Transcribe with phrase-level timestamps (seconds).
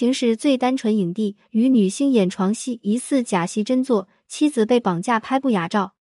[0.00, 5.92] 情史最单纯影帝与女星演床戏疑似假戏真做，妻子被绑架拍不雅照。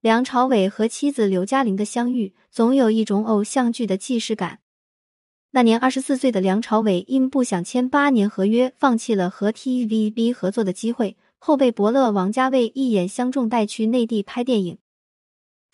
[0.00, 4.58] 梁朝伟和妻子刘嘉玲的相遇，总有一种偶像剧的既视感。
[5.52, 14.78] 那年二十四岁的梁朝伟因不想签八年合约，放弃了和 TVB 合作的机会，后被伯乐王家卫一眼相中，带去内地拍电影。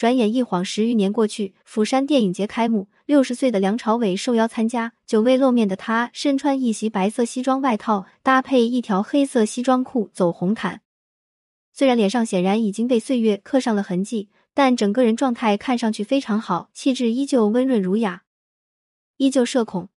[0.00, 4.94] 转眼一晃十余年过去，釜山电影节开幕，六十岁的梁朝伟受邀参加。
[5.04, 10.80] 久未露面的他，身穿一袭白色西装外套，搭配一条黑色西装裤，走红毯。
[11.74, 18.22] 虽然脸上显然已经被岁月刻上了痕迹，但整个人状态看上去非常好，气质依旧温润儒雅，
[19.18, 19.90] 依旧社恐。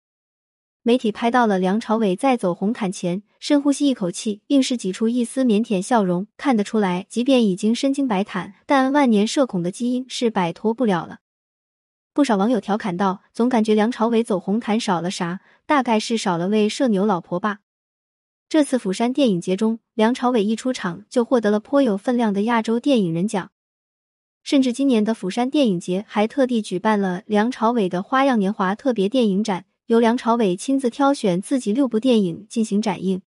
[0.84, 6.26] 媒体拍到了梁朝伟在走红毯前深呼吸一口气，硬是挤出一丝腼腆笑容。
[6.38, 11.20] 看得出来，即便已经身经百坦，但万年社恐的基因是摆脱不了了。
[12.16, 15.42] 不少网友调侃道：“总感觉梁朝伟走红毯少了啥？
[15.68, 17.60] 大概是少了位社牛老婆吧。”
[18.50, 23.52] 这次釜山电影节中，梁朝伟一出场就获得了颇有分量的亚洲电影人奖，
[24.42, 29.66] 甚至今年的釜山电影节还特地举办了梁朝伟的花样年华特别电影展。
[29.92, 33.22] 由梁朝伟亲自挑选自己六部电影进行展映，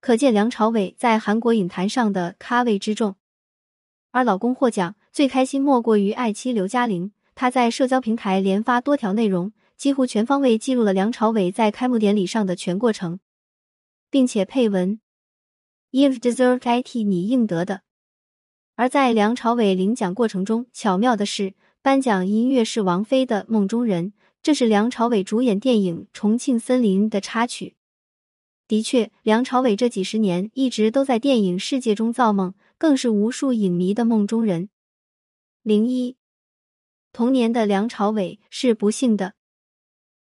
[0.00, 3.14] 可见梁朝伟在韩国影坛上的咖位之重。
[4.10, 7.12] 而老公获奖，最开心莫过于爱妻刘嘉玲。
[7.36, 13.20] 她在社交平台连发多条内容，几乎全方位记录了梁朝伟在开幕典礼上的全过程，
[14.10, 14.98] 并且配文
[15.92, 17.82] “You deserve it，你应得的。”
[18.74, 24.06] 而在梁朝伟领奖过程中，巧妙的是，颁奖音乐是王菲的《梦中人》。
[24.42, 27.74] 这是梁朝伟主演电影《重庆森林》的插曲。
[28.66, 34.68] 的确，梁朝伟这几十年一直都在电影世界中造梦，更是无数影迷的梦中人。
[35.62, 36.16] 零一，
[37.12, 39.34] 童年的梁朝伟是不幸的，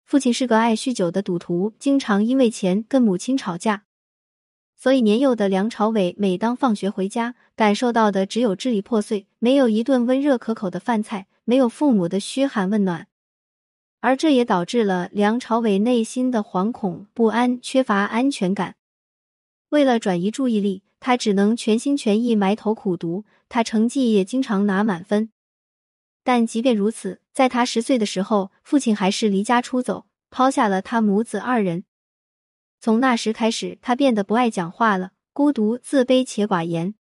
[0.06, 3.86] 父亲是个爱酗酒的赌徒，经常因为钱跟母亲吵架，
[4.78, 13.08] 所以年幼的梁朝伟每当放学回家，感受到的只有支离破碎，没有一顿温热可口的饭菜，没有父母的嘘寒问暖。
[14.06, 18.76] 而这也导致了梁朝伟内心的惶恐不安，缺乏安全感。
[19.70, 25.32] 为了转移注意力，他只能全心全意埋头苦读，他成绩也经常拿满分。
[26.24, 31.86] 但即便如此，在他十岁的时候，父亲还是离家出走，抛下了他母子二人。
[32.80, 36.94] 从那时开始，他变得不爱讲话了，孤独、自卑且寡言。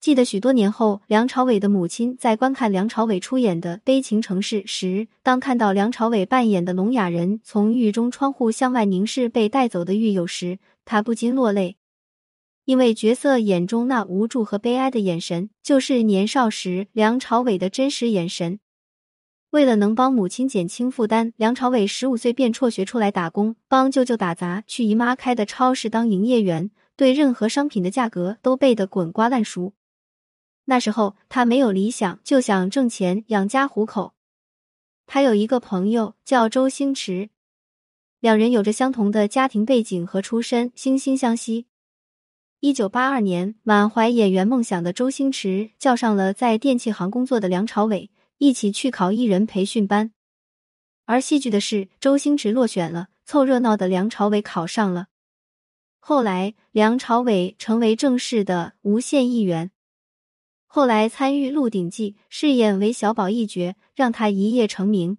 [0.00, 11.76] 记得许多年后，梁朝伟的母亲在观看梁朝伟出演的《悲情城市》时，当看到梁朝伟扮演的聋哑人从狱中窗户向外凝视被带走的狱友时，他不禁落泪，
[12.66, 18.60] 因为角色眼中那无助和悲哀的眼神，就是年少时梁朝伟的真实眼神。
[19.50, 29.72] 为了能帮母亲减轻负担，梁朝伟十五岁便辍学出来打工，帮舅舅打杂，去姨妈开的超市当营业员，对任何商品的价格都背得滚瓜烂熟。
[30.66, 34.14] 那时候他没有理想，就想挣钱养家糊口。
[35.06, 37.30] 他有一个朋友叫周星驰，
[38.20, 41.66] 两人有着相同的家庭背景和出身，惺惺相惜。
[42.60, 50.12] 一九八二年，满怀演员梦想的周星驰叫上了在电器行工作的梁朝伟，一起去考艺人培训班。
[51.04, 55.06] 而戏剧的是，周星驰落选了，凑热闹的梁朝伟考上了。
[56.00, 59.70] 后来，梁朝伟成为正式的无线艺员。
[60.76, 65.16] 后来参与《鹿鼎记》，饰演韦小宝一角，让他一夜成名。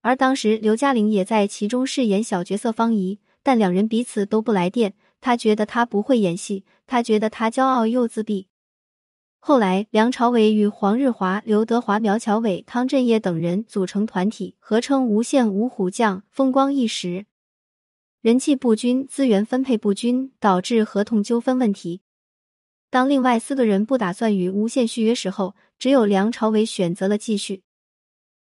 [0.00, 4.94] 而当时刘嘉玲也在其中饰演小角色方怡，但两人彼此都不来电。
[5.20, 8.48] 他觉得他不会演戏，他觉得他骄傲又自闭。
[9.38, 17.26] 后来梁朝伟与黄日华、刘德华、苗侨伟、汤镇业等人组成团体，合称无线五虎将，风光一时。
[18.22, 22.00] 人气不均，资源分配不均，导致合同纠纷问题。
[22.94, 27.62] 当另外四个人不打算与无限续约时候，只有梁朝伟选择了继续，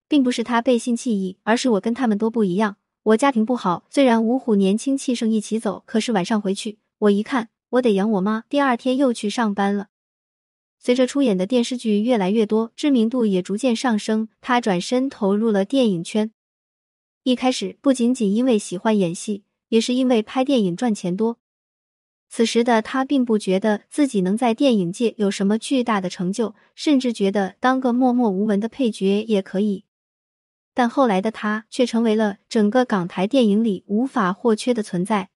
[0.07, 2.77] 并不是他背信弃义，而是我跟他们都不一样。
[3.03, 8.45] 我家庭不好，虽然五虎年轻气盛一起走，可是晚上回去，我一看，我得养我妈。
[8.47, 9.89] 第二天又去上班了。
[10.79, 16.31] 随着出演的电视剧越来越多，知名度也逐渐上升，他转身投入了电影圈。
[17.23, 21.37] 一开始不仅仅因为喜欢演戏，也是因为拍电影赚钱多。
[22.29, 29.85] 此时的他并不觉得自己能在电影界有什么巨大的成就，甚至觉得当个默默无闻的配角也可以。
[30.73, 35.29] 但后来的他却成为了整个港台电影里无法或缺的存在。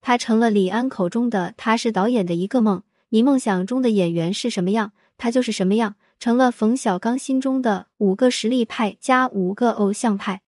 [0.00, 5.96] 他成了李安口中的“他是导演的一个梦”，你梦想中的演员是什么样，他就是什么样。
[6.18, 10.42] 成了冯小刚心中的五个实力派加五个偶像派，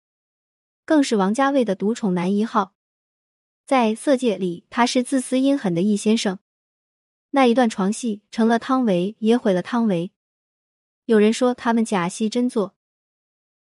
[0.83, 2.73] 更是王家卫的独宠男一号。
[3.69, 6.39] 在色戒里，他是自私阴狠的易先生。
[7.29, 10.11] 那一段床戏成了汤唯，也毁了汤唯。
[11.05, 12.73] 有人说他们假戏真做。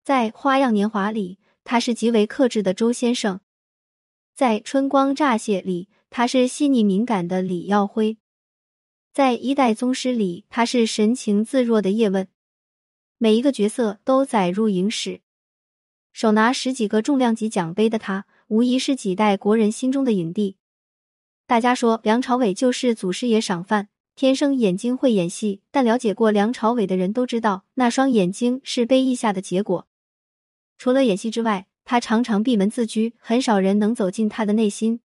[0.06, 3.40] 在《花样年华》里，他是极为克制的周先生；
[4.34, 8.16] 在《春光乍泄》里，他是细腻敏感的李耀辉；
[9.12, 12.30] 在《一代宗师》里，他是神情自若的叶问。
[13.18, 15.20] 每一个角色都载入影史。
[16.14, 20.56] 手拿十几个重量级奖杯的他，无疑是几代国人心中的影帝。
[21.46, 25.62] 大家说梁朝伟就是祖师爷赏饭，天生眼睛会演戏。
[25.70, 29.88] 但了解过梁朝伟的人都知道，那双眼睛是被缢下的结果。
[30.78, 35.02] 除了演戏之外，他常常闭门自居，很少人能走进他的内心。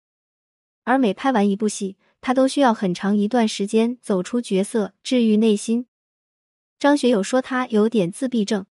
[0.82, 5.86] 而每拍完一部戏，他都需要很长一段时间走出角色，治愈内心。
[6.78, 8.66] 张学友说他有点自闭症。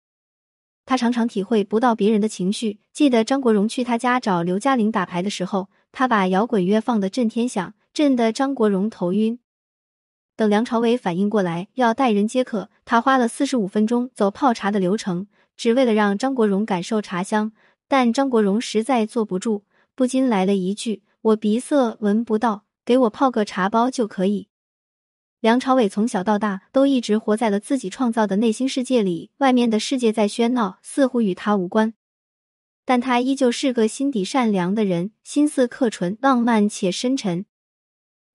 [0.85, 2.79] 他常常体会不到别人的情绪。
[2.93, 9.39] 记得张国荣去他家找刘嘉玲打牌的时候，他把摇滚乐放得震天响，震得张国荣头晕。
[10.35, 17.51] 等梁朝伟反应过来要带人接客，他花了四十五分钟走泡茶的流程，只为了让张国荣感受茶香。
[17.87, 19.63] 但张国荣实在坐不住，
[19.95, 24.49] 不禁来了一句：“我鼻塞，闻不到，给我泡个茶包就可以。”
[25.45, 31.93] 梁朝伟从小到大都一直活在了自己创造的内心世界里，外面的世界在喧闹，似乎与他无关。
[32.83, 37.45] 但他依旧是个心底善良的人，心思刻纯、浪漫且深沉。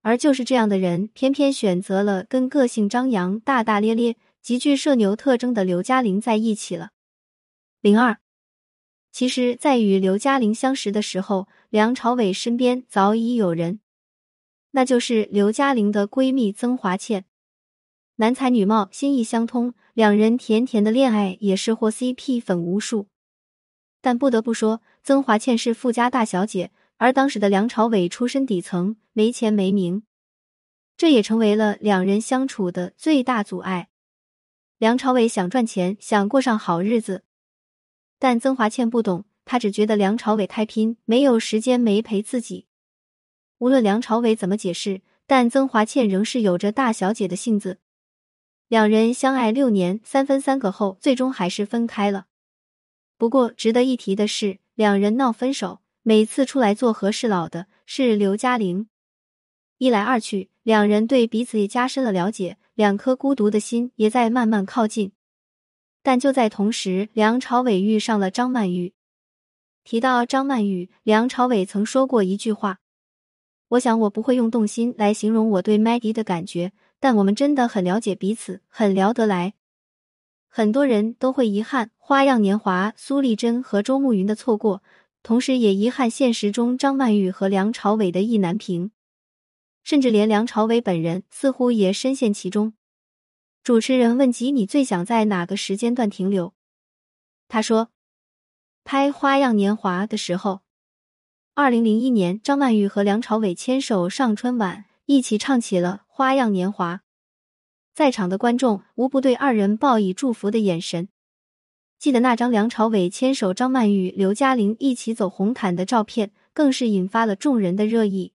[0.01, 6.91] 而就是这样的人，偏偏选择了跟个性张扬、大大咧咧、极具社牛特征的刘嘉玲在一起了。
[7.81, 8.19] 零二，
[9.11, 13.80] 其实，在与刘嘉玲相识的时候，梁朝伟身边早已有人。
[14.71, 17.25] 那就是刘嘉玲的闺蜜曾华倩，
[18.15, 23.07] 男才女貌，心意相通，两人甜甜的恋爱也是获 CP 粉无数。
[23.99, 30.03] 但不得不说，曾华倩是富家大小姐，而当时的梁朝伟出身底层，没钱没名，
[30.95, 33.89] 这也成为了两人相处的最大阻碍。
[34.77, 37.23] 梁朝伟想赚钱，想过上好日子，
[38.17, 42.67] 但曾华倩不懂，她只觉得梁朝伟太拼，没有时间没陪自己。
[43.61, 47.77] 无论梁朝伟怎么解释，但曾华倩仍是有着大小姐的性子。
[48.67, 52.25] 两人相爱六年，三分三个后，最终还是分开了。
[53.19, 58.87] 不过值得一提的是，两人闹分手，每次出来做和事佬的是刘嘉玲。
[59.77, 65.11] 一来二去，两人对彼此也加深了了解，两颗孤独的心也在慢慢靠近。
[66.01, 68.95] 但就在同时，梁朝伟遇上了张曼玉。
[69.83, 72.79] 提到张曼玉，梁朝伟曾说过一句话。
[73.71, 79.53] 我想，我不会用动心来形容我对 Maggie 的感觉，但我们真的很了解彼此，很聊得来。
[80.49, 84.83] 很多人都会遗憾《花样年华》苏丽珍和周慕云的错过，
[85.23, 88.91] 同时也遗憾现实中张曼玉和梁朝伟的意难平，
[89.85, 92.73] 甚至连梁朝伟本人似乎也深陷其中。
[93.63, 96.53] 主持人问及你最想在哪个时间段停留，
[97.47, 97.89] 他说
[98.83, 100.59] ：“拍《花样年华》的时候。”
[101.53, 106.95] 二零零一年，张曼玉和梁朝伟牵手上春晚，一起唱起了《花样年华》。
[107.93, 111.09] 在场的观众无不对二人报以祝福的眼神。
[111.99, 118.31] 记得那张梁朝伟牵手张曼玉、刘嘉玲一起走红毯的照片，更是引发了众人的热议。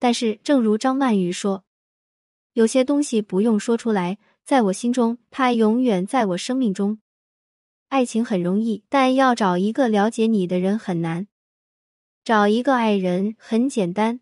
[0.00, 1.62] 但是，正如张曼玉说
[2.54, 6.98] ：“有些东西不用说出来，在我心中，他永远在我生命中。
[7.88, 11.28] 爱情很容易，但要找一个了解你的人很难。”
[12.26, 14.18] 找一个爱人很简单，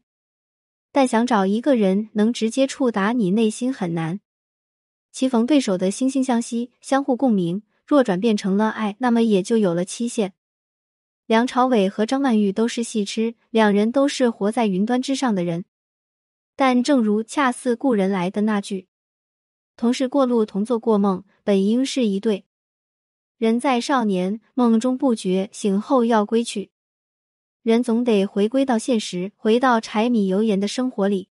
[0.93, 4.21] 但想找一个人能直接触达你内心很难。
[5.11, 10.35] 棋逢对手的惺惺相惜、相互共鸣，若转变成了爱，那么也就有了期限。
[11.25, 15.65] 梁朝伟和张曼玉都是戏痴，两人都是活在云端之上的人。
[16.57, 18.87] 但正如“恰似故人来”的那句
[19.79, 22.45] ：“同是过路，同做过梦，本应是一对。
[23.39, 26.71] 人在少年，梦中不觉醒后要归去。”
[27.65, 31.31] 人总得回归到现实，回到柴米油盐的生活里，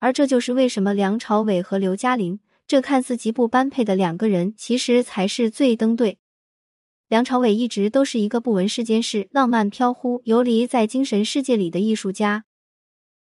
[0.00, 6.18] 而这就是为什么梁朝伟和刘嘉玲这看似极不般配的两个人，其实才是最登对。
[7.06, 12.44] 梁朝伟一直都是一个不闻世间事、浪漫飘忽、游离在精神世界里的艺术家。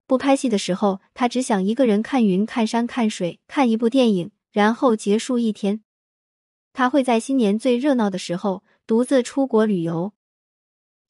[0.07, 5.83] 不拍戏的时候，他只想一个人看云、看山、看水，看一部电影，然后结束一天。
[6.75, 10.13] 他会在新年最热闹的时候独自出国旅游。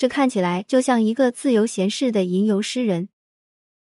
[0.01, 3.11] 这看起来就像一个自由闲适的吟游诗人，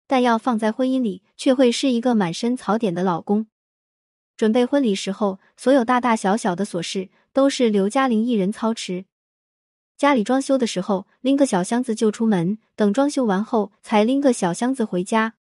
[0.07, 3.47] 但要放在婚姻里，却会是一个满身槽点的老公。
[4.37, 9.07] 准备婚礼时候，所有大大小小的琐事都是刘嘉玲一人操持。
[9.97, 15.37] 家里装修的时候，拎个小箱子就出门，等装修完后才拎个小箱子回家。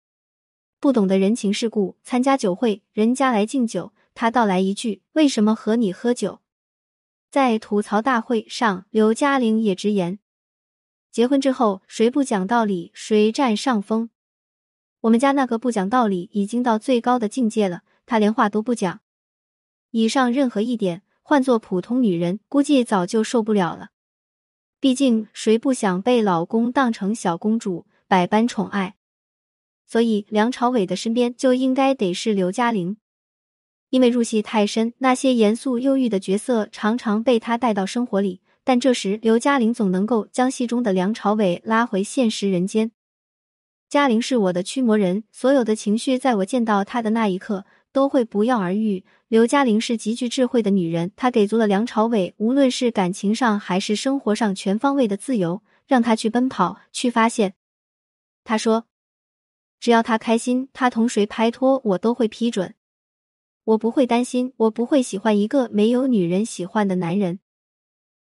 [0.81, 6.41] 不懂得人情世故，参加酒会，人家来敬酒，他倒来一句：“为什么和你喝酒？”
[7.31, 10.19] 在吐槽大会上，刘嘉玲也直言
[11.11, 14.11] ：“结婚之后，谁不讲道理，谁占上风。
[15.01, 19.01] 我们家那个不讲道理已经到最高的境界了，他连话都不讲。
[19.91, 23.91] 以上任何一点，换做普通女人，估计早就受不了了。
[24.81, 28.97] 毕竟，谁不想被老公当成小公主，百般宠爱？”
[29.87, 32.99] 所以，梁朝伟的身边就应该得是刘嘉玲，
[33.89, 38.43] 因为入戏太深，那些严肃忧郁的角色常常被他带到生活里。
[38.69, 42.91] 但这时，刘嘉玲总能够将戏中的梁朝伟拉回现实人间。
[43.89, 49.07] 嘉玲是我的驱魔人，所有的情绪在我见到她的那一刻都会不药而愈。
[49.29, 57.55] 刘嘉玲是极具智慧的女人，她给足了梁朝伟无论是感情上还是生活上全方位的自由，让他去奔跑，去发现。
[58.45, 58.85] 他说。
[59.81, 62.75] 只要他开心，他同谁拍拖我都会批准。
[63.65, 67.41] 我不会担心，我不会喜欢一个没有女人喜欢的男人。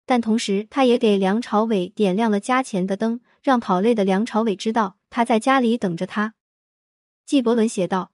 [0.09, 6.33] 但同时，他也给梁朝伟点亮了家前的灯，让跑累的梁朝伟知道他在家里等着他。
[7.27, 8.11] 纪伯伦写道：“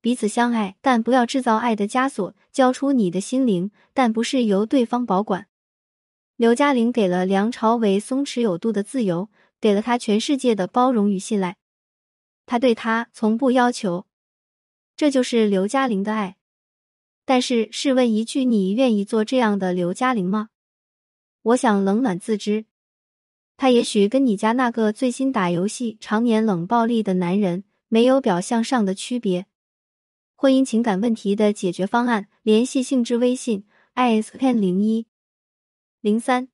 [0.00, 5.48] 彼此相爱，但不要制造爱的枷锁；交出你的心灵，但不是由对方保管。”
[6.38, 9.28] 刘嘉玲给了梁朝伟松弛有度的自由，
[9.60, 11.56] 给了他全世界的包容与信赖。
[12.46, 14.06] 他对他从不要求，
[14.96, 16.36] 这就是刘嘉玲的爱。
[17.24, 20.50] 但是试问一句，你愿意做这样的刘嘉玲吗？
[21.42, 22.66] 我想冷暖自知。
[23.56, 29.46] 他也许跟你家那个最新打游戏、常年冷暴力的男人没有表象上的区别。
[30.34, 35.06] 婚姻情感问题的解决方案，联系性质微信：ispan 零一
[36.00, 36.48] 零三。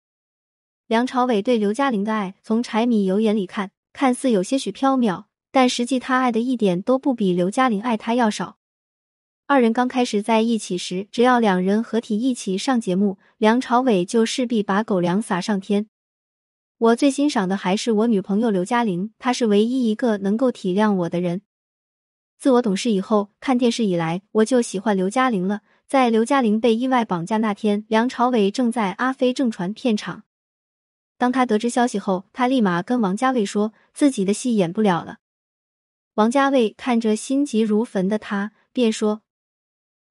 [0.89, 5.27] 梁朝伟对刘嘉玲的爱，从柴米油盐里看，看似有些许缥缈。
[5.53, 8.59] 但实际，他爱的一点都不比刘嘉玲爱他要少。
[9.49, 15.87] 二人刚开始在一起时，只要两人合体一起上节目，梁朝伟就势必把狗粮撒上天。
[16.79, 21.43] 我最欣赏的还是我女朋友刘嘉玲，她是唯一一个能够体谅我的人。
[22.41, 25.61] 自我懂事以后，看电视以来，我就喜欢刘嘉玲了。
[25.87, 30.25] 在刘嘉玲被意外绑架那天，梁朝伟正在《阿飞正传》片场。
[31.17, 35.19] 当他得知消息后，他立马跟王家卫说自己的戏演不了了。
[36.15, 39.23] 王家卫看着心急如焚的他，便说：“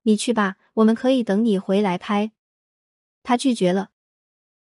[0.05, 2.31] 你去吧，我们可以等你回来拍。”
[3.21, 3.89] 他拒绝了：“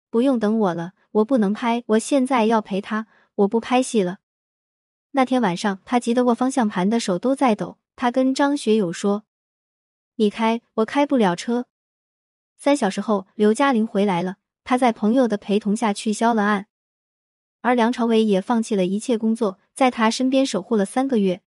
[0.10, 4.20] 不用等我了，我不能拍，我现在要陪他，我不拍戏了。”
[5.16, 7.78] 那天晚上，他急得握方向盘的手都在抖。
[7.96, 9.25] 他跟张学友说
[10.18, 11.68] ：“你开，我开不了车。”
[12.58, 16.68] 三小时后，刘嘉玲回来了，他在朋友的陪同下取消了案。
[17.62, 21.42] 而梁朝伟也放弃了一切工作，在他身边守护了三个月。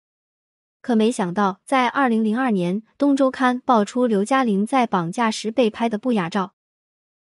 [0.84, 6.52] 可没想到，在二零零二年，《东周刊》爆出刘嘉玲在绑架时被拍的不雅照。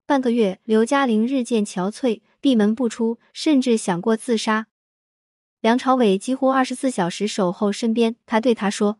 [0.04, 4.66] 半个月，刘嘉玲日渐憔悴，闭门不出，甚至想过自杀。
[5.62, 8.98] 梁朝伟几乎二十四小时守候身边，他对他说：“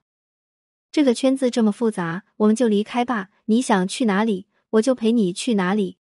[0.90, 3.28] 这个圈子这么复杂，我们就离开吧。
[3.45, 5.99] 你想去哪里，我就陪你去哪里。”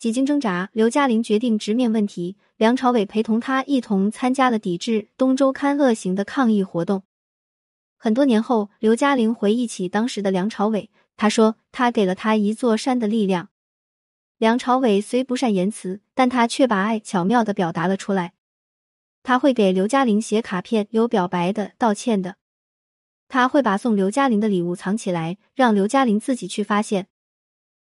[0.00, 2.38] 几经挣扎，刘嘉玲决定直面问题。
[2.56, 7.02] 梁朝伟陪同他一同参加了抵制《东周刊》恶行的抗议活动。
[8.02, 10.88] 很多年后，刘嘉玲回忆起当时的梁朝伟，
[11.18, 13.50] 他说：“他给了他一座山的力量。”
[14.38, 18.32] 梁朝伟虽不善言辞，但他却把爱巧妙的表达了出来。
[19.22, 22.36] 他会给刘嘉玲写卡片，有表白的、道歉的。
[23.28, 27.08] 他会把送刘嘉玲的礼物藏起来，让刘嘉玲自己去发现。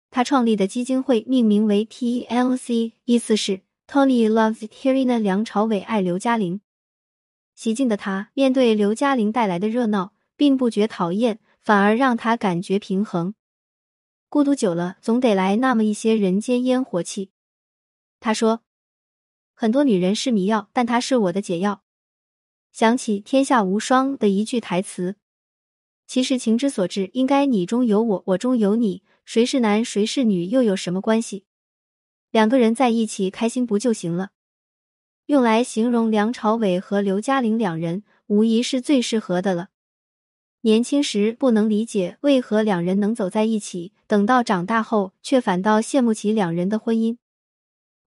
[0.09, 5.19] 他创立的基金会命名为 TLC，意思是 Tony loves Tina。
[5.19, 6.61] 梁朝伟爱刘嘉玲，
[7.57, 13.33] 喜静的他面对刘嘉玲带来的热闹，并不觉讨厌，反而让他感觉平衡。
[14.29, 17.31] 孤独久了，总得来那么一些人间烟火气。
[18.19, 18.61] 他说
[19.55, 21.81] ：“很多女人是迷药，但她是我的解药。”
[22.71, 25.15] 想起《天下无双》的一句台词
[26.05, 31.45] ：“其实情之所至，应该你中有我，我中有你。”谁是男谁是女又有什么关系？
[32.29, 34.29] 两个人在一起开心不就行了？
[35.27, 39.67] 用来形容梁朝伟和刘嘉玲两人，无疑是最适合的了。
[40.61, 47.17] 年轻时不能理解为何两人能走在一起，等到长大后却反倒羡慕起两人的婚姻。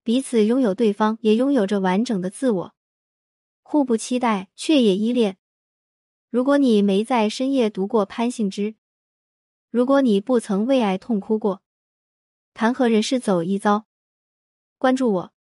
[0.02, 2.74] 彼此拥有对方，也拥有着完整的自我，
[3.64, 5.38] 互不期待，却也依恋。
[6.30, 8.76] 如果你没在深夜读过潘幸之。
[9.70, 11.62] 如果你不曾为爱痛哭过，
[12.54, 13.86] 谈何人世走一遭？
[14.78, 15.34] 关注我。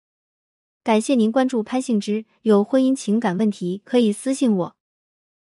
[0.82, 4.79] 感谢您关注潘幸之，有婚姻情感问题可以私信我。